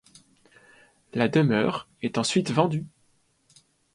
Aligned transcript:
La 1.13 1.27
demeure 1.27 1.87
est 2.01 2.17
ensuite 2.17 2.49
vendue. 2.49 2.87